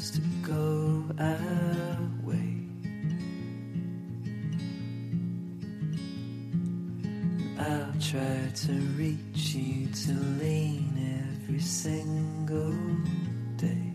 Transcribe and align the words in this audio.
To 0.00 0.20
go 0.42 1.04
our 1.18 1.98
way. 2.24 2.54
I'll 7.58 7.92
try 8.00 8.50
to 8.64 8.72
reach 8.96 9.54
you 9.54 9.88
to 9.88 10.12
lean 10.40 10.88
every 11.44 11.60
single 11.60 12.72
day. 13.58 13.92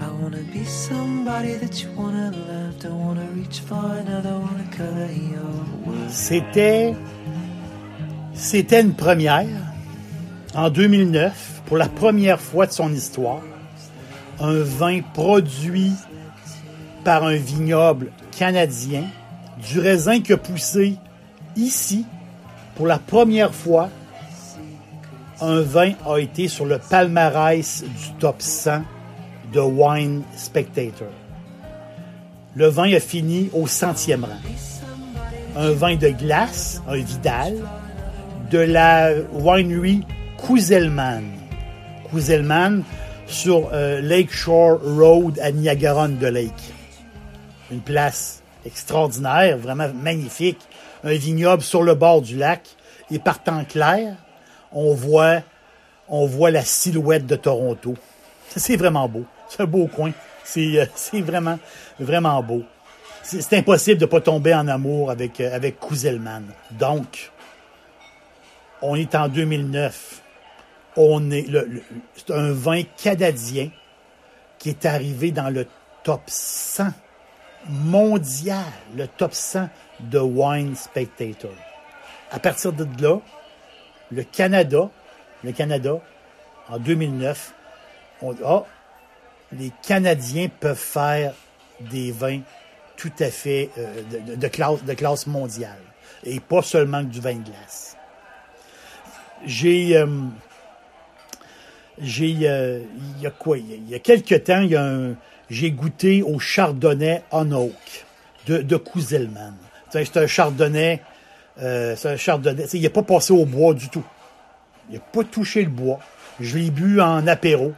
I 0.00 0.08
wanna 0.22 0.42
be 0.54 0.64
somebody 0.64 1.54
that 1.56 1.82
you 1.82 1.90
wanna 1.92 2.30
love. 2.30 2.78
Don't 2.78 3.04
wanna 3.04 3.28
reach 3.36 3.60
for 3.60 3.74
another, 3.74 4.38
wanna 4.38 4.68
color 4.72 5.10
your 5.34 5.66
world. 5.84 6.10
C'était 6.10 6.94
c'était 8.32 8.80
une 8.80 8.94
première 8.94 9.67
en 10.54 10.70
2009 10.70 11.62
pour 11.66 11.76
la 11.76 11.88
première 11.88 12.40
fois 12.40 12.66
de 12.66 12.72
son 12.72 12.92
histoire. 12.92 13.40
Un 14.40 14.60
vin 14.60 15.00
produit 15.00 15.92
par 17.04 17.24
un 17.24 17.34
vignoble 17.34 18.10
canadien, 18.36 19.04
du 19.68 19.80
raisin 19.80 20.20
qui 20.20 20.32
a 20.32 20.36
poussé 20.36 20.96
ici 21.56 22.06
pour 22.76 22.86
la 22.86 22.98
première 22.98 23.54
fois. 23.54 23.90
Un 25.40 25.60
vin 25.60 25.92
a 26.06 26.18
été 26.18 26.48
sur 26.48 26.66
le 26.66 26.78
palmarès 26.78 27.84
du 27.84 28.12
top 28.18 28.36
100 28.40 28.82
de 29.52 29.60
Wine 29.60 30.22
Spectator. 30.36 31.08
Le 32.54 32.66
vin 32.66 32.92
a 32.92 33.00
fini 33.00 33.50
au 33.52 33.66
centième 33.66 34.24
rang. 34.24 34.30
Un 35.56 35.70
vin 35.70 35.96
de 35.96 36.08
glace, 36.08 36.82
un 36.88 36.96
Vidal, 36.96 37.54
de 38.50 38.58
la 38.58 39.12
winery 39.32 40.04
Kouzelman. 40.38 41.24
Kouzelman 42.10 42.82
sur 43.26 43.70
euh, 43.72 44.00
Lakeshore 44.00 44.80
Road 44.82 45.38
à 45.40 45.52
Niagara-on-the-Lake. 45.52 46.72
Une 47.70 47.80
place 47.80 48.42
extraordinaire, 48.64 49.58
vraiment 49.58 49.88
magnifique. 49.92 50.60
Un 51.04 51.12
vignoble 51.12 51.62
sur 51.62 51.82
le 51.82 51.94
bord 51.94 52.22
du 52.22 52.36
lac. 52.36 52.62
Et 53.10 53.18
par 53.18 53.42
temps 53.42 53.64
clair, 53.64 54.16
on 54.72 54.94
voit, 54.94 55.42
la 56.50 56.64
silhouette 56.64 57.26
de 57.26 57.36
Toronto. 57.36 57.94
C'est 58.56 58.76
vraiment 58.76 59.08
beau. 59.08 59.24
C'est 59.48 59.62
un 59.62 59.66
beau 59.66 59.86
coin. 59.86 60.12
C'est, 60.44 60.78
euh, 60.78 60.86
vraiment, 61.22 61.58
vraiment 62.00 62.42
beau. 62.42 62.62
C'est, 63.22 63.52
impossible 63.54 63.98
de 63.98 64.06
ne 64.06 64.10
pas 64.10 64.22
tomber 64.22 64.54
en 64.54 64.68
amour 64.68 65.10
avec, 65.10 65.40
euh, 65.40 65.54
avec 65.54 65.78
Kouzelman. 65.78 66.44
Donc, 66.70 67.30
on 68.80 68.94
est 68.94 69.14
en 69.14 69.28
2009. 69.28 70.22
C'est 70.96 72.30
un 72.30 72.52
vin 72.52 72.82
canadien 72.96 73.70
qui 74.58 74.70
est 74.70 74.84
arrivé 74.84 75.30
dans 75.30 75.50
le 75.50 75.66
top 76.02 76.22
100 76.26 76.88
mondial, 77.68 78.64
le 78.96 79.06
top 79.06 79.34
100 79.34 79.68
de 80.00 80.18
Wine 80.18 80.74
Spectator. 80.74 81.52
À 82.30 82.38
partir 82.38 82.72
de 82.72 82.86
là, 83.02 83.20
le 84.10 84.22
Canada, 84.22 84.90
le 85.44 85.52
Canada, 85.52 86.00
en 86.68 86.78
2009, 86.78 87.54
on 88.22 88.32
dit, 88.32 88.42
ah, 88.44 88.64
les 89.52 89.72
Canadiens 89.86 90.48
peuvent 90.60 90.76
faire 90.76 91.32
des 91.80 92.12
vins 92.12 92.40
tout 92.96 93.12
à 93.20 93.30
fait 93.30 93.70
euh, 93.78 94.02
de 94.36 94.48
classe, 94.48 94.82
de 94.82 94.92
classe 94.94 95.26
mondiale 95.26 95.78
et 96.24 96.40
pas 96.40 96.62
seulement 96.62 97.02
du 97.02 97.20
vin 97.20 97.36
de 97.36 97.44
glace. 97.44 97.96
J'ai, 99.44 99.96
euh, 99.96 100.06
j'ai, 102.02 102.36
euh, 102.42 102.80
il 103.16 103.22
y 103.22 103.26
a 103.26 103.30
quoi, 103.30 103.58
il 103.58 103.88
y 103.88 103.94
a- 103.94 103.98
quelques 103.98 104.44
temps, 104.44 104.66
j'ai 105.50 105.70
goûté 105.70 106.22
au 106.22 106.38
Chardonnay 106.38 107.22
on 107.32 107.50
Oak 107.52 108.06
de, 108.46 108.58
de 108.58 108.76
sais, 109.92 110.04
C'est 110.04 110.16
un 110.20 110.26
Chardonnay, 110.26 111.00
euh, 111.62 111.94
c'est 111.96 112.08
un 112.10 112.16
Chardonnay, 112.16 112.64
il 112.72 112.82
n'a 112.82 112.90
pas 112.90 113.02
passé 113.02 113.32
au 113.32 113.44
bois 113.44 113.74
du 113.74 113.88
tout. 113.88 114.04
Il 114.90 114.94
n'a 114.94 115.00
pas 115.00 115.24
touché 115.24 115.62
le 115.62 115.70
bois. 115.70 115.98
Je 116.40 116.56
l'ai 116.56 116.70
bu 116.70 117.00
en 117.00 117.26
apéro. 117.26 117.72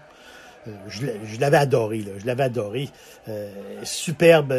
Euh, 0.69 0.71
Je 0.89 1.41
l'avais 1.41 1.57
adoré, 1.57 1.99
là. 1.99 2.13
Je 2.21 2.27
l'avais 2.27 2.45
adoré. 2.45 2.89
Superbe, 3.83 4.55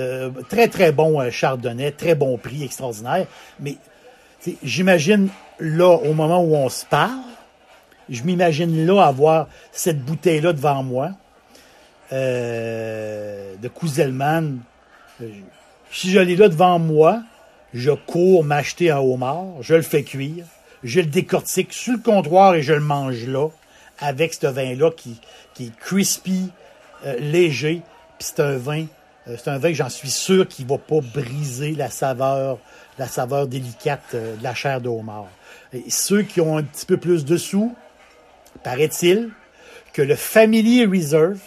très 0.49 0.67
très 0.67 0.91
bon 0.91 1.29
chardonnay, 1.29 1.91
très 1.91 2.15
bon 2.15 2.37
prix, 2.37 2.63
extraordinaire. 2.63 3.27
Mais 3.59 3.75
j'imagine 4.63 5.29
là, 5.59 5.89
au 5.97 6.13
moment 6.13 6.41
où 6.43 6.55
on 6.55 6.69
se 6.69 6.85
parle, 6.85 7.19
je 8.11 8.23
m'imagine 8.23 8.85
là 8.85 9.05
avoir 9.07 9.47
cette 9.71 10.03
bouteille-là 10.03 10.53
devant 10.53 10.83
moi 10.83 11.11
euh, 12.11 13.55
de 13.55 13.67
Kouzelman. 13.69 14.59
Euh, 15.21 15.29
Si 15.91 16.11
je 16.11 16.19
l'ai 16.19 16.35
là 16.35 16.49
devant 16.49 16.77
moi, 16.77 17.21
je 17.73 17.91
cours 17.91 18.43
m'acheter 18.43 18.91
un 18.91 18.99
homard, 18.99 19.45
je 19.61 19.75
le 19.75 19.81
fais 19.81 20.03
cuire, 20.03 20.45
je 20.83 20.99
le 20.99 21.07
décortique 21.07 21.73
sur 21.73 21.93
le 21.93 21.99
comptoir 21.99 22.55
et 22.55 22.61
je 22.61 22.73
le 22.73 22.81
mange 22.81 23.25
là, 23.25 23.47
avec 23.99 24.33
ce 24.33 24.47
vin-là 24.47 24.91
qui, 24.91 25.19
qui 25.53 25.67
est 25.67 25.79
crispy, 25.79 26.49
euh, 27.05 27.17
léger, 27.19 27.81
puis 28.19 28.27
c'est 28.27 28.41
un 28.41 28.57
vin, 28.57 28.85
c'est 29.25 29.47
un 29.47 29.57
vin 29.57 29.71
j'en 29.71 29.89
suis 29.89 30.09
sûr 30.09 30.47
qui 30.47 30.65
va 30.65 30.77
pas 30.77 30.99
briser 31.13 31.71
la 31.75 31.89
saveur, 31.89 32.57
la 32.97 33.07
saveur 33.07 33.47
délicate 33.47 34.13
de 34.13 34.43
la 34.43 34.53
chair 34.53 34.81
de 34.81 34.89
homard. 34.89 35.27
Et 35.73 35.89
ceux 35.89 36.23
qui 36.23 36.41
ont 36.41 36.57
un 36.57 36.63
petit 36.63 36.85
peu 36.85 36.97
plus 36.97 37.23
de 37.23 37.37
sous, 37.37 37.73
paraît-il 38.63 39.29
que 39.93 40.01
le 40.01 40.15
Family 40.15 40.85
Reserve, 40.85 41.39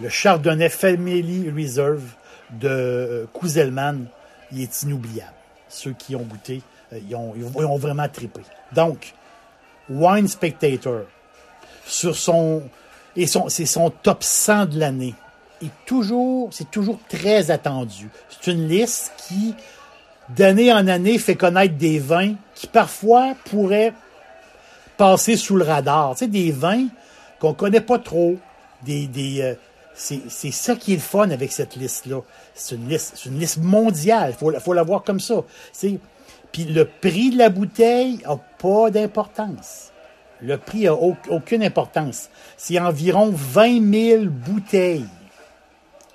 le 0.00 0.08
Chardonnay 0.08 0.68
Family 0.68 1.50
Reserve 1.50 2.02
de 2.50 2.68
euh, 2.68 3.26
Kouzelman, 3.32 4.06
il 4.52 4.62
est 4.62 4.82
inoubliable. 4.82 5.32
Ceux 5.68 5.92
qui 5.92 6.16
ont 6.16 6.22
goûté, 6.22 6.62
euh, 6.92 6.98
ils, 7.08 7.14
ont, 7.16 7.76
vraiment 7.76 8.08
trippé. 8.08 8.40
Donc, 8.72 9.14
Wine 9.88 10.28
Spectator, 10.28 11.02
sur 11.84 12.16
son, 12.16 12.62
et 13.16 13.26
c'est 13.26 13.66
son 13.66 13.90
top 13.90 14.22
100 14.22 14.66
de 14.66 14.78
l'année. 14.78 15.14
Et 15.62 15.68
toujours, 15.86 16.48
c'est 16.52 16.70
toujours 16.70 16.98
très 17.08 17.50
attendu. 17.50 18.08
C'est 18.28 18.50
une 18.50 18.68
liste 18.68 19.12
qui, 19.28 19.54
d'année 20.30 20.72
en 20.72 20.86
année, 20.88 21.18
fait 21.18 21.36
connaître 21.36 21.74
des 21.74 21.98
vins 21.98 22.34
qui 22.54 22.66
parfois 22.66 23.34
pourraient 23.44 23.92
passer 24.96 25.36
sous 25.36 25.56
le 25.56 25.64
radar. 25.64 26.12
Tu 26.12 26.20
sais, 26.20 26.26
des 26.28 26.52
vins 26.52 26.86
qu'on 27.40 27.54
connaît 27.54 27.80
pas 27.80 27.98
trop. 27.98 28.36
Euh, 28.88 29.54
c'est, 29.94 30.50
ça 30.50 30.76
qui 30.76 30.92
est 30.92 30.96
le 30.96 31.00
fun 31.00 31.30
avec 31.30 31.52
cette 31.52 31.76
liste-là. 31.76 32.20
C'est 32.54 32.74
une 32.76 32.88
liste, 32.88 33.58
mondiale. 33.58 34.30
Il 34.30 34.36
faut, 34.36 34.52
faut 34.60 34.72
la 34.72 34.82
voir 34.82 35.02
comme 35.02 35.20
ça. 35.20 35.36
Puis 36.52 36.64
le 36.64 36.84
prix 36.84 37.30
de 37.30 37.38
la 37.38 37.48
bouteille 37.48 38.20
a 38.24 38.36
pas 38.36 38.90
d'importance. 38.90 39.90
Le 40.40 40.58
prix 40.58 40.86
a 40.86 40.94
au- 40.94 41.16
aucune 41.28 41.62
importance. 41.62 42.28
C'est 42.56 42.78
environ 42.78 43.32
20 43.32 43.92
000 43.92 44.24
bouteilles. 44.26 45.06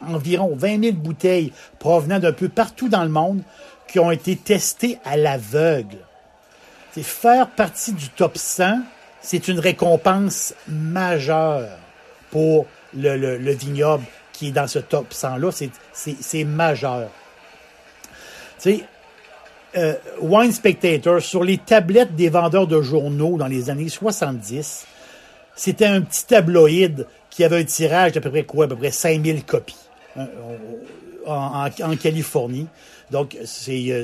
Environ 0.06 0.56
20 0.56 0.84
000 0.84 0.96
bouteilles 0.96 1.52
provenant 1.80 2.20
d'un 2.20 2.32
peu 2.32 2.48
partout 2.48 2.88
dans 2.90 3.04
le 3.04 3.10
monde 3.10 3.42
qui 3.88 4.00
ont 4.00 4.12
été 4.12 4.36
testées 4.36 5.00
à 5.04 5.18
l'aveugle. 5.18 5.98
C'est 6.94 7.04
faire 7.04 7.48
partie 7.50 7.94
du 7.94 8.10
top 8.10 8.38
100, 8.38 8.80
c'est 9.22 9.48
une 9.48 9.60
récompense 9.60 10.54
majeure 10.68 11.70
pour 12.32 12.66
le, 12.96 13.16
le- 13.18 13.38
le 13.38 13.52
vignoble 13.52 14.04
qui 14.34 14.48
est 14.48 14.52
dans 14.52 14.68
ce 14.68 14.80
top 14.80 15.14
100-là. 15.14 15.50
C'est- 15.94 16.44
majeur. 16.46 17.10
Tu 18.62 18.82
euh, 19.78 19.94
Wine 20.20 20.52
Spectator, 20.52 21.22
sur 21.22 21.44
les 21.44 21.60
tablettes 21.60 22.16
des 22.16 22.30
vendeurs 22.30 22.66
de 22.66 22.82
journaux 22.82 23.38
dans 23.38 23.46
les 23.48 23.70
années 23.70 23.88
70, 23.90 24.86
c'était 25.56 25.86
un 25.86 26.02
petit 26.02 26.26
tabloïd 26.26 27.06
qui 27.30 27.44
avait 27.44 27.60
un 27.60 27.64
tirage 27.64 28.14
d'à 28.14 28.22
peu 28.22 28.32
près 28.32 28.44
quoi? 28.46 28.66
À 28.66 28.68
peu 28.68 28.76
près 28.76 28.90
5000 28.92 29.44
copies 29.46 29.78
hein, 30.18 30.28
en 31.28 31.96
Californie. 31.98 32.66
Donc, 33.12 33.38
c'est 33.46 33.86
euh, 33.92 34.04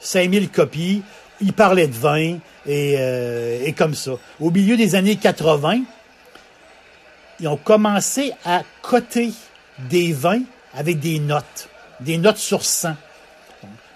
5000 0.00 0.48
copies. 0.50 1.02
Il 1.40 1.52
parlait 1.52 1.88
de 1.88 1.94
vin 1.94 2.38
et, 2.66 2.96
euh, 2.98 3.62
et 3.64 3.72
comme 3.72 3.94
ça. 3.94 4.12
Au 4.40 4.50
milieu 4.50 4.76
des 4.76 4.94
années 4.94 5.16
80, 5.16 5.82
ils 7.40 7.48
ont 7.48 7.56
commencé 7.56 8.32
à 8.44 8.62
coter 8.82 9.32
des 9.90 10.12
vins 10.12 10.42
avec 10.74 11.00
des 11.00 11.18
notes, 11.18 11.68
des 12.00 12.18
notes 12.18 12.38
sur 12.38 12.64
100. 12.64 12.94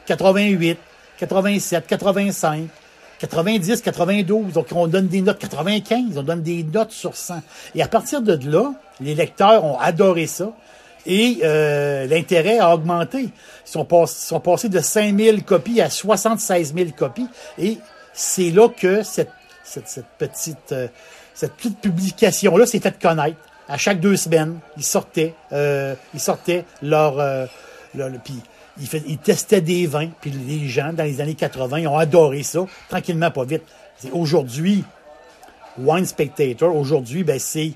88, 0.06 0.78
87, 1.18 1.86
85, 1.86 2.68
90, 3.18 3.82
92. 3.82 4.52
Donc, 4.52 4.66
on 4.72 4.86
donne 4.86 5.08
des 5.08 5.20
notes 5.20 5.38
95, 5.38 6.16
on 6.16 6.22
donne 6.22 6.42
des 6.42 6.62
notes 6.62 6.92
sur 6.92 7.16
100. 7.16 7.42
Et 7.74 7.82
à 7.82 7.88
partir 7.88 8.22
de 8.22 8.38
là, 8.50 8.72
les 9.00 9.14
lecteurs 9.14 9.64
ont 9.64 9.78
adoré 9.78 10.26
ça. 10.26 10.50
Et 11.06 11.40
euh, 11.42 12.06
l'intérêt 12.06 12.58
a 12.58 12.74
augmenté. 12.74 13.22
Ils 13.22 13.30
sont, 13.64 13.84
passés 13.84 14.68
de 14.68 14.80
5000 14.80 15.44
copies 15.44 15.80
à 15.80 15.90
76 15.90 16.74
000 16.74 16.90
copies. 16.96 17.28
Et 17.58 17.78
c'est 18.12 18.50
là 18.50 18.68
que 18.68 19.02
cette, 19.02 19.30
petite, 20.18 20.72
euh, 20.72 20.88
cette 21.34 21.54
petite 21.54 21.80
publication-là 21.80 22.66
s'est 22.66 22.80
faite 22.80 23.00
connaître. 23.00 23.36
À 23.68 23.76
chaque 23.76 24.00
deux 24.00 24.16
semaines, 24.16 24.58
ils 24.78 24.84
sortaient, 24.84 25.34
euh, 25.52 25.94
ils 26.14 26.20
sortaient 26.20 26.64
leur, 26.80 27.48
puis 28.24 28.40
ils, 29.06 29.18
testaient 29.18 29.60
des 29.60 29.86
vins, 29.86 30.08
puis 30.22 30.30
les 30.30 30.68
gens 30.68 30.92
dans 30.94 31.04
les 31.04 31.20
années 31.20 31.34
80 31.34 31.80
ils 31.80 31.88
ont 31.88 31.98
adoré 31.98 32.42
ça, 32.42 32.60
tranquillement, 32.88 33.30
pas 33.30 33.44
vite. 33.44 33.64
Aujourd'hui, 34.12 34.84
Wine 35.78 36.06
Spectator, 36.06 36.74
aujourd'hui, 36.74 37.24
ben 37.24 37.38
c'est 37.38 37.72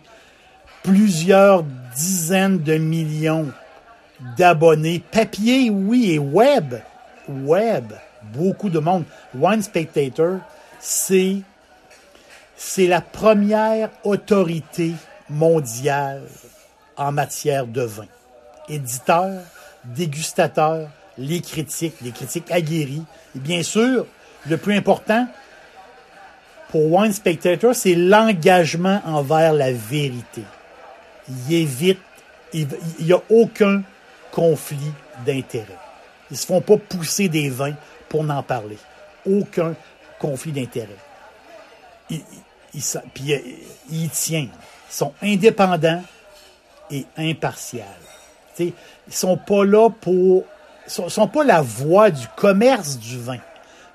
plusieurs 0.82 1.64
dizaines 1.94 2.58
de 2.58 2.76
millions 2.76 3.50
d'abonnés, 4.36 5.02
papier, 5.10 5.70
oui, 5.70 6.12
et 6.12 6.18
web, 6.18 6.74
web, 7.28 7.92
beaucoup 8.34 8.70
de 8.70 8.78
monde. 8.78 9.04
Wine 9.34 9.62
Spectator, 9.62 10.38
c'est 10.80 11.36
c'est 12.56 12.86
la 12.86 13.00
première 13.00 13.90
autorité 14.04 14.92
mondiale 15.28 16.22
en 16.96 17.10
matière 17.10 17.66
de 17.66 17.82
vin. 17.82 18.06
Éditeur, 18.68 19.40
dégustateur, 19.84 20.88
les 21.18 21.40
critiques, 21.40 21.96
les 22.02 22.12
critiques 22.12 22.50
aguerris. 22.52 23.02
Et 23.34 23.40
bien 23.40 23.64
sûr, 23.64 24.06
le 24.48 24.56
plus 24.56 24.76
important 24.76 25.26
pour 26.70 26.92
Wine 26.92 27.12
Spectator, 27.12 27.74
c'est 27.74 27.96
l'engagement 27.96 29.00
envers 29.04 29.52
la 29.52 29.72
vérité. 29.72 30.42
Il 31.28 31.54
évite, 31.54 32.00
il 32.52 32.68
n'y 33.00 33.12
a 33.12 33.22
aucun 33.30 33.82
conflit 34.30 34.92
d'intérêt. 35.24 35.78
Ils 36.30 36.34
ne 36.34 36.38
se 36.38 36.46
font 36.46 36.60
pas 36.60 36.76
pousser 36.76 37.28
des 37.28 37.50
vins 37.50 37.74
pour 38.08 38.24
n'en 38.24 38.42
parler. 38.42 38.78
Aucun 39.26 39.74
conflit 40.18 40.52
d'intérêt. 40.52 40.96
Il, 42.10 42.20
il, 42.74 42.82
puis 43.12 43.34
il, 43.90 44.10
tient. 44.10 44.48
Ils 44.48 44.94
sont 44.94 45.12
indépendants 45.22 46.02
et 46.90 47.06
impartials. 47.16 47.86
T'sais, 48.54 48.72
ils 49.06 49.14
sont 49.14 49.36
pas 49.36 49.64
là 49.64 49.90
pour, 49.90 50.44
sont, 50.86 51.08
sont 51.08 51.28
pas 51.28 51.44
la 51.44 51.62
voix 51.62 52.10
du 52.10 52.26
commerce 52.36 52.98
du 52.98 53.18
vin. 53.18 53.38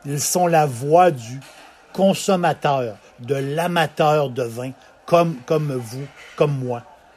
Ils 0.05 0.21
sont 0.21 0.47
la 0.47 0.65
voix 0.65 1.11
du 1.11 1.39
consommateur, 1.93 2.95
de 3.19 3.35
l'amateur 3.35 4.29
de 4.29 4.43
vin, 4.43 4.71
comme, 5.05 5.35
comme 5.45 5.73
vous, 5.73 6.05
comme 6.35 6.57
moi. 6.57 6.83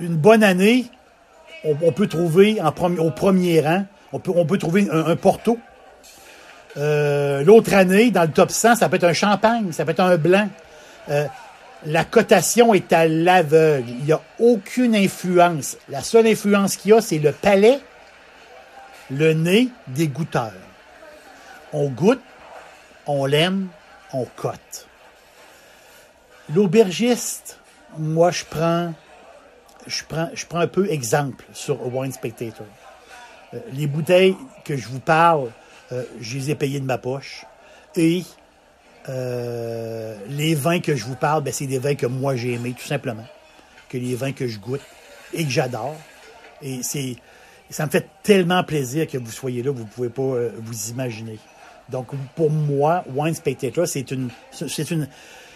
une 0.00 0.16
bonne 0.16 0.42
année, 0.42 0.86
on, 1.64 1.92
peut 1.92 2.06
trouver 2.06 2.60
en 2.60 2.72
au 2.98 3.10
premier 3.10 3.60
rang, 3.60 3.84
on 4.12 4.18
peut, 4.18 4.58
trouver 4.58 4.88
un, 4.90 5.06
un 5.06 5.16
Porto. 5.16 5.58
Euh, 6.76 7.44
L'autre 7.44 7.74
année, 7.74 8.10
dans 8.10 8.22
le 8.22 8.30
top 8.30 8.50
100, 8.50 8.76
ça 8.76 8.88
peut 8.88 8.96
être 8.96 9.04
un 9.04 9.12
champagne, 9.12 9.72
ça 9.72 9.84
peut 9.84 9.92
être 9.92 10.00
un 10.00 10.16
blanc. 10.16 10.48
Euh, 11.10 11.26
la 11.84 12.04
cotation 12.04 12.74
est 12.74 12.92
à 12.92 13.06
l'aveugle. 13.06 13.88
Il 13.88 14.04
n'y 14.04 14.12
a 14.12 14.20
aucune 14.38 14.94
influence. 14.94 15.76
La 15.88 16.02
seule 16.02 16.26
influence 16.26 16.76
qu'il 16.76 16.92
y 16.92 16.94
a, 16.94 17.00
c'est 17.00 17.18
le 17.18 17.32
palais, 17.32 17.80
le 19.10 19.32
nez 19.34 19.68
des 19.88 20.08
goûteurs. 20.08 20.52
On 21.72 21.88
goûte, 21.88 22.22
on 23.06 23.26
l'aime, 23.26 23.68
on 24.12 24.24
cote. 24.36 24.86
L'aubergiste, 26.54 27.58
moi, 27.98 28.30
je 28.30 28.44
prends, 28.48 28.92
je 29.86 30.02
prends, 30.04 30.58
un 30.60 30.66
peu 30.66 30.90
exemple 30.90 31.44
sur 31.52 31.94
Wine 31.94 32.12
Spectator. 32.12 32.66
Euh, 33.54 33.58
les 33.72 33.86
bouteilles 33.86 34.36
que 34.64 34.76
je 34.76 34.88
vous 34.88 35.00
parle, 35.00 35.50
euh, 35.92 36.04
je 36.20 36.36
les 36.38 36.50
ai 36.50 36.54
payées 36.54 36.80
de 36.80 36.84
ma 36.84 36.98
poche. 36.98 37.44
Et 37.96 38.24
euh, 39.08 40.16
les 40.28 40.54
vins 40.54 40.80
que 40.80 40.94
je 40.94 41.04
vous 41.04 41.16
parle, 41.16 41.42
ben, 41.42 41.52
c'est 41.52 41.66
des 41.66 41.78
vins 41.78 41.94
que 41.94 42.06
moi 42.06 42.36
j'ai 42.36 42.54
aimés, 42.54 42.74
tout 42.78 42.86
simplement. 42.86 43.26
Que 43.88 43.98
les 43.98 44.14
vins 44.14 44.32
que 44.32 44.46
je 44.46 44.58
goûte 44.58 44.80
et 45.32 45.44
que 45.44 45.50
j'adore. 45.50 45.96
Et 46.62 46.80
ça 46.82 47.86
me 47.86 47.90
fait 47.90 48.06
tellement 48.22 48.62
plaisir 48.62 49.06
que 49.06 49.18
vous 49.18 49.32
soyez 49.32 49.62
là, 49.62 49.72
vous 49.72 49.82
ne 49.82 49.88
pouvez 49.88 50.08
pas 50.08 50.22
vous 50.56 50.90
imaginer. 50.90 51.38
Donc, 51.88 52.08
pour 52.36 52.50
moi, 52.50 53.04
Wine 53.12 53.34
Spectator, 53.34 53.88
c'est 53.88 54.10
une, 54.12 54.30
c'est 54.52 54.90
une, 54.90 55.08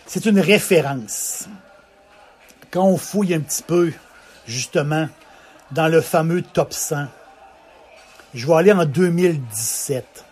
c'est 0.07 0.27
une 0.27 0.41
référence. 0.41 1.49
Quand 2.71 2.85
on 2.85 2.97
fouille 2.97 3.35
un 3.35 3.41
petit 3.41 3.63
peu, 3.63 3.93
justement, 4.47 5.09
dans 5.73 5.89
le 5.89 6.01
fameux 6.01 6.43
top 6.43 6.73
100, 6.73 7.07
je 8.35 8.47
vais 8.47 8.55
aller 8.55 8.73
en 8.73 8.85
2017 8.85 10.25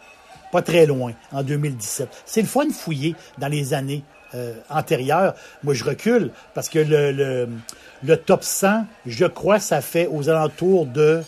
pas 0.54 0.62
très 0.62 0.86
loin, 0.86 1.14
en 1.32 1.42
2017. 1.42 2.08
C'est 2.24 2.40
le 2.40 2.46
fun 2.46 2.66
de 2.66 2.72
fouiller 2.72 3.16
dans 3.38 3.48
les 3.48 3.74
années 3.74 4.04
euh, 4.36 4.54
antérieures. 4.70 5.34
Moi, 5.64 5.74
je 5.74 5.82
recule 5.82 6.30
parce 6.54 6.68
que 6.68 6.78
le, 6.78 7.48
le, 8.04 8.16
top 8.16 8.44
100, 8.44 8.86
je 9.04 9.24
crois, 9.24 9.58
ça 9.58 9.80
fait 9.80 10.06
aux 10.06 10.28
alentours 10.28 10.86
de... 10.86 11.22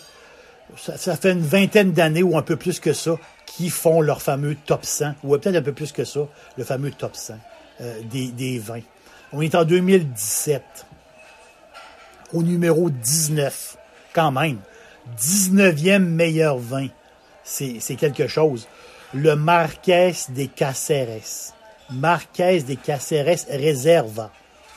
Ça, 0.77 0.95
ça 0.95 1.17
fait 1.17 1.33
une 1.33 1.41
vingtaine 1.41 1.91
d'années 1.91 2.23
ou 2.23 2.37
un 2.37 2.41
peu 2.41 2.55
plus 2.55 2.79
que 2.79 2.93
ça 2.93 3.17
qui 3.45 3.69
font 3.69 3.99
leur 3.99 4.21
fameux 4.21 4.55
top 4.65 4.85
100, 4.85 5.15
ou 5.25 5.37
peut-être 5.37 5.57
un 5.57 5.61
peu 5.61 5.73
plus 5.73 5.91
que 5.91 6.05
ça, 6.05 6.21
le 6.57 6.63
fameux 6.63 6.91
top 6.91 7.17
100 7.17 7.33
euh, 7.81 7.99
des, 8.09 8.31
des 8.31 8.59
vins. 8.59 8.79
On 9.33 9.41
est 9.41 9.55
en 9.55 9.65
2017, 9.65 10.63
au 12.33 12.43
numéro 12.43 12.89
19, 12.89 13.77
quand 14.13 14.31
même. 14.31 14.59
19e 15.19 15.99
meilleur 15.99 16.57
vin. 16.57 16.87
C'est 17.43 17.95
quelque 17.97 18.27
chose 18.27 18.67
le 19.13 19.35
Marquès 19.35 20.31
des 20.31 20.47
Caceres. 20.47 21.53
Marquès 21.89 22.65
des 22.65 22.75
Caceres 22.75 23.45
Reserva. 23.49 24.31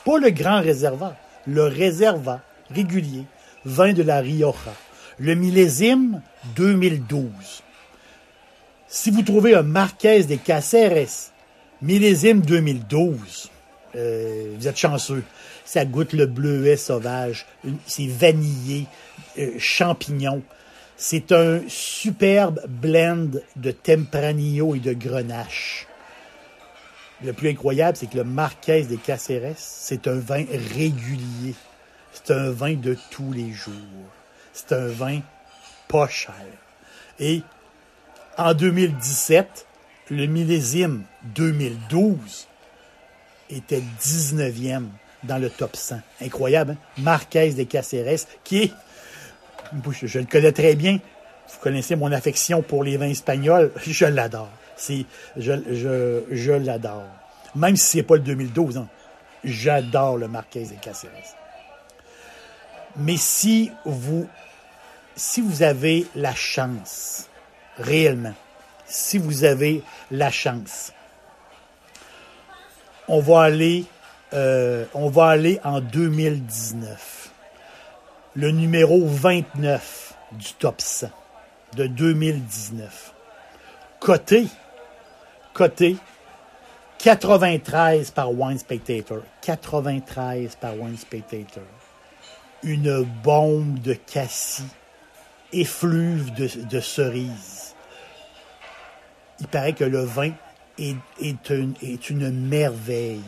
Pas 0.05 0.17
le 0.17 0.29
grand 0.29 0.61
réserva, 0.61 1.15
le 1.45 1.65
réserva 1.65 2.41
régulier, 2.69 3.25
vin 3.65 3.93
de 3.93 4.03
la 4.03 4.21
Rioja. 4.21 4.73
Le 5.19 5.35
millésime 5.35 6.21
2012. 6.55 7.29
Si 8.87 9.11
vous 9.11 9.21
trouvez 9.21 9.53
un 9.55 9.63
Marquès 9.63 10.25
des 10.25 10.37
Caceres, 10.37 11.31
millésime 11.81 12.41
2012, 12.41 13.50
euh, 13.95 14.53
vous 14.57 14.67
êtes 14.67 14.77
chanceux. 14.77 15.23
Ça 15.65 15.85
goûte 15.85 16.13
le 16.13 16.25
bleuet 16.25 16.77
sauvage, 16.77 17.45
c'est 17.85 18.07
vanillé, 18.07 18.85
euh, 19.37 19.51
champignon. 19.57 20.41
C'est 20.97 21.31
un 21.31 21.61
superbe 21.67 22.61
blend 22.67 23.29
de 23.55 23.71
Tempranillo 23.71 24.75
et 24.75 24.79
de 24.79 24.93
Grenache. 24.93 25.87
Le 27.23 27.33
plus 27.33 27.49
incroyable, 27.49 27.97
c'est 27.97 28.07
que 28.07 28.17
le 28.17 28.23
Marquès 28.23 28.87
des 28.87 28.97
Caceres, 28.97 29.55
c'est 29.57 30.07
un 30.07 30.19
vin 30.19 30.43
régulier. 30.75 31.55
C'est 32.13 32.31
un 32.31 32.51
vin 32.51 32.73
de 32.73 32.97
tous 33.09 33.31
les 33.31 33.51
jours. 33.51 33.73
C'est 34.53 34.73
un 34.73 34.87
vin 34.87 35.21
pas 35.87 36.07
cher. 36.07 36.33
Et 37.19 37.41
en 38.37 38.53
2017, 38.53 39.67
le 40.09 40.25
millésime 40.25 41.03
2012 41.35 42.47
était 43.51 43.83
19e 44.01 44.85
dans 45.23 45.37
le 45.37 45.49
top 45.49 45.75
100. 45.75 46.01
Incroyable, 46.21 46.71
hein? 46.71 47.01
Marquès 47.01 47.55
des 47.55 47.65
Caceres, 47.65 48.25
qui 48.43 48.71
je, 50.03 50.19
le 50.19 50.25
connais 50.25 50.51
très 50.51 50.75
bien. 50.75 50.99
Vous 51.49 51.59
connaissez 51.61 51.95
mon 51.95 52.11
affection 52.11 52.61
pour 52.61 52.83
les 52.83 52.97
vins 52.97 53.09
espagnols. 53.09 53.71
Je 53.85 54.05
l'adore. 54.05 54.49
C'est, 54.77 55.05
je, 55.37 56.51
l'adore. 56.53 57.05
Même 57.53 57.75
si 57.75 57.97
c'est 57.97 58.03
pas 58.03 58.15
le 58.15 58.21
2012, 58.21 58.77
hein. 58.77 58.87
j'adore 59.43 60.17
le 60.17 60.27
Marquez 60.27 60.63
et 60.63 60.77
Caceres. 60.81 61.35
Mais 62.95 63.17
si 63.17 63.71
vous, 63.85 64.27
si 65.15 65.41
vous 65.41 65.61
avez 65.61 66.07
la 66.15 66.33
chance, 66.33 67.29
réellement, 67.77 68.33
si 68.87 69.19
vous 69.19 69.43
avez 69.43 69.83
la 70.09 70.31
chance, 70.31 70.93
on 73.11 73.19
va 73.19 73.41
aller, 73.41 73.83
euh, 74.33 74.85
on 74.93 75.09
va 75.09 75.27
aller 75.27 75.59
en 75.65 75.81
2019. 75.81 77.29
Le 78.35 78.51
numéro 78.51 79.05
29 79.05 80.13
du 80.31 80.53
top 80.53 80.79
100 80.79 81.09
de 81.75 81.87
2019. 81.87 83.13
Côté, 83.99 84.47
côté 85.53 85.97
93 86.99 88.11
par 88.11 88.31
Wine 88.31 88.57
Spectator. 88.57 89.19
93 89.41 90.55
par 90.55 90.79
Wine 90.79 90.97
Spectator. 90.97 91.63
Une 92.63 93.03
bombe 93.23 93.79
de 93.79 93.93
cassis, 93.93 94.63
effluve 95.51 96.33
de, 96.33 96.47
de 96.63 96.79
cerises. 96.79 97.75
Il 99.41 99.47
paraît 99.47 99.73
que 99.73 99.83
le 99.83 100.01
vin 100.01 100.31
est, 100.77 101.49
une, 102.09 102.47
merveille. 102.47 103.21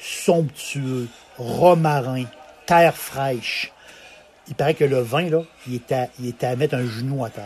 Somptueux, 0.00 1.08
romarin, 1.36 2.24
terre 2.66 2.96
fraîche. 2.96 3.72
Il 4.46 4.54
paraît 4.54 4.74
que 4.74 4.84
le 4.84 5.00
vin, 5.00 5.28
là, 5.28 5.42
il 5.66 5.74
est 5.74 5.92
à, 5.92 6.08
il 6.20 6.28
est 6.28 6.56
mettre 6.56 6.74
un 6.74 6.86
genou 6.86 7.24
à 7.24 7.30
terre. 7.30 7.44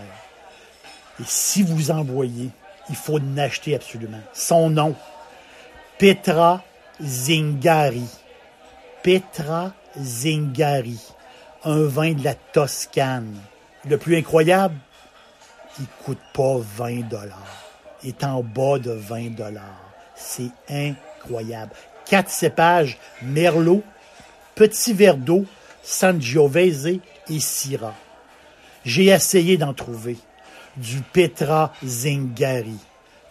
Et 1.21 1.25
si 1.27 1.63
vous 1.63 1.91
en 1.91 2.05
voyez, 2.05 2.51
il 2.89 2.97
faut 2.97 3.19
l'acheter 3.19 3.75
absolument. 3.75 4.21
Son 4.33 4.71
nom, 4.71 4.95
Petra 5.99 6.63
Zingari. 7.01 8.07
Petra 9.03 9.73
Zingari. 9.99 11.01
Un 11.65 11.85
vin 11.85 12.13
de 12.13 12.25
la 12.25 12.35
Toscane. 12.35 13.37
Le 13.89 13.97
plus 13.99 14.17
incroyable, 14.17 14.77
il 15.79 15.87
coûte 16.05 16.19
pas 16.33 16.57
20 16.59 17.09
dollars. 17.09 17.62
Est 18.05 18.25
en 18.25 18.43
bas 18.43 18.79
de 18.79 18.91
20 18.91 19.37
dollars. 19.37 19.93
C'est 20.15 20.51
incroyable. 20.69 21.73
Quatre 22.05 22.31
cépages, 22.31 22.99
Merlot, 23.23 23.83
Petit 24.55 24.93
verre 24.93 25.17
d'eau, 25.17 25.47
Sangiovese 25.83 26.87
et 26.87 27.41
Syrah. 27.41 27.95
J'ai 28.85 29.07
essayé 29.07 29.57
d'en 29.57 29.73
trouver. 29.73 30.19
Du 30.77 31.01
Petra 31.01 31.73
Zingari. 31.85 32.77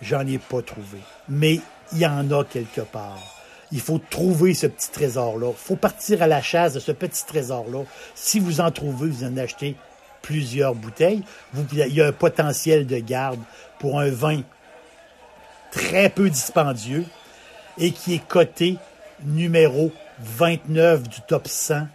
J'en 0.02 0.26
ai 0.26 0.40
pas 0.40 0.62
trouvé. 0.62 0.98
Mais 1.30 1.60
il 1.94 2.00
y 2.00 2.06
en 2.06 2.30
a 2.32 2.44
quelque 2.44 2.82
part. 2.82 3.20
Il 3.72 3.80
faut 3.80 4.00
trouver 4.00 4.54
ce 4.54 4.68
petit 4.68 4.90
trésor-là. 4.90 5.50
Il 5.52 5.58
faut 5.58 5.76
partir 5.76 6.24
à 6.24 6.28
la 6.28 6.42
chasse 6.42 6.74
de 6.74 6.80
ce 6.80 6.92
petit 6.92 7.26
trésor-là. 7.26 7.84
Si 8.16 8.40
vous 8.40 8.60
en 8.60 8.72
trouvez, 8.72 9.10
vous 9.10 9.24
en 9.24 9.38
achetez 9.38 9.76
plusieurs 10.22 10.76
bouteilles. 10.76 11.24
Il 11.72 11.94
y 11.94 12.02
a 12.02 12.08
un 12.08 12.12
potentiel 12.12 12.88
de 12.88 12.98
garde 12.98 13.40
pour 13.80 14.00
un 14.00 14.10
vin 14.10 14.42
très 15.72 16.10
peu 16.10 16.30
dispendieux 16.30 17.06
et 17.78 17.92
qui 17.92 18.16
est 18.16 18.28
coté 18.28 18.78
numéro 19.24 19.92
29 20.20 21.04
du 21.04 21.22
top 21.22 21.48
100 21.48 21.88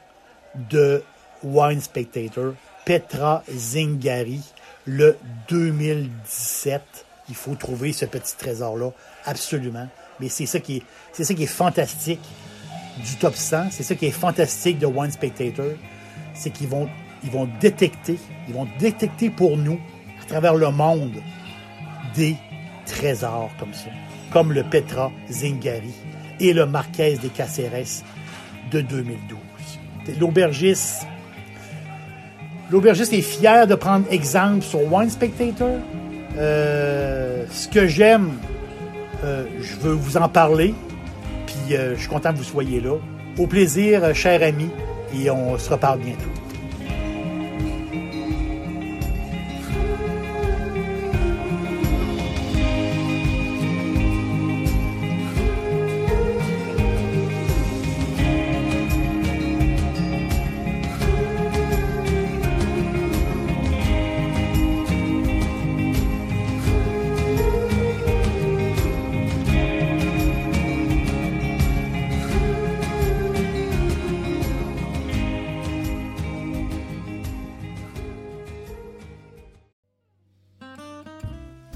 de 0.70 1.02
Wine 1.42 1.80
Spectator, 1.80 2.54
Petra 2.84 3.42
Zingari, 3.50 4.40
le 4.86 5.16
2017. 5.48 6.82
Il 7.28 7.34
faut 7.34 7.54
trouver 7.54 7.92
ce 7.92 8.04
petit 8.04 8.36
trésor-là, 8.36 8.90
absolument. 9.24 9.88
Mais 10.20 10.28
c'est 10.28 10.46
ça 10.46 10.60
qui 10.60 10.82
est, 11.18 11.46
fantastique 11.46 12.20
du 13.04 13.16
top 13.16 13.34
100. 13.34 13.70
C'est 13.70 13.82
ça 13.82 13.94
qui 13.94 14.06
est 14.06 14.10
fantastique 14.10 14.78
de 14.78 14.86
Wine 14.86 15.10
Spectator. 15.10 15.72
C'est 16.34 16.50
qu'ils 16.50 16.68
vont, 16.68 16.88
vont 17.24 17.48
détecter, 17.60 18.18
ils 18.48 18.54
vont 18.54 18.68
détecter 18.78 19.30
pour 19.30 19.56
nous, 19.56 19.80
à 20.22 20.26
travers 20.26 20.54
le 20.54 20.70
monde, 20.70 21.20
des 22.14 22.36
trésors 22.86 23.50
comme 23.58 23.74
ça. 23.74 23.90
Comme 24.32 24.52
le 24.52 24.62
Petra 24.62 25.12
Zingari 25.30 25.94
et 26.40 26.52
le 26.52 26.66
Marquez 26.66 27.16
des 27.16 27.28
Caceres 27.28 28.02
de 28.70 28.80
2012. 28.80 30.18
L'aubergiste, 30.20 31.06
l'aubergiste 32.70 33.12
est 33.12 33.22
fier 33.22 33.66
de 33.66 33.74
prendre 33.74 34.06
exemple 34.10 34.62
sur 34.62 34.80
Wine 34.92 35.10
Spectator. 35.10 35.78
Euh, 36.38 37.44
ce 37.50 37.68
que 37.68 37.86
j'aime, 37.86 38.32
euh, 39.24 39.44
je 39.60 39.74
veux 39.76 39.92
vous 39.92 40.16
en 40.16 40.28
parler. 40.28 40.74
Puis 41.46 41.76
euh, 41.76 41.94
je 41.94 42.00
suis 42.00 42.08
content 42.08 42.32
que 42.32 42.38
vous 42.38 42.44
soyez 42.44 42.80
là. 42.80 42.96
Au 43.38 43.46
plaisir, 43.46 44.04
euh, 44.04 44.14
cher 44.14 44.42
ami, 44.42 44.68
et 45.14 45.30
on 45.30 45.58
se 45.58 45.70
reparle 45.70 46.00
bientôt. 46.00 46.30